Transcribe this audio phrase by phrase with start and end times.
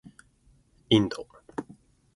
[0.89, 1.27] インド